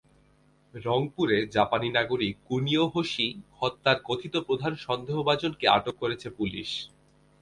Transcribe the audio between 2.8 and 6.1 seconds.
হোশি হত্যার কথিত প্রধান সন্দেহভাজনকে আটক